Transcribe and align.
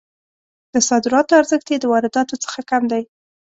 د 0.73 0.75
صادراتو 0.89 1.37
ارزښت 1.41 1.67
یې 1.71 1.77
د 1.79 1.85
وارداتو 1.93 2.35
څخه 2.43 2.59
کم 2.69 2.83
دی. 2.91 3.03